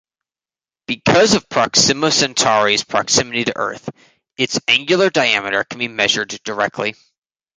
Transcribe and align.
Because 0.87 1.35
of 1.35 1.47
Proxima 1.47 2.09
Centauri's 2.09 2.83
proximity 2.83 3.43
to 3.45 3.53
Earth, 3.55 3.87
its 4.35 4.59
angular 4.67 5.11
diameter 5.11 5.63
can 5.63 5.77
be 5.77 5.89
measured 5.89 6.39
directly. 6.43 6.95